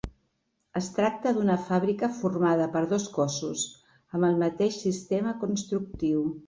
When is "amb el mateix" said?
4.01-4.83